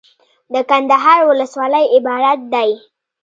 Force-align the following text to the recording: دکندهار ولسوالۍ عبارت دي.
دکندهار 0.53 1.19
ولسوالۍ 1.29 1.85
عبارت 1.95 2.39
دي. 2.53 2.69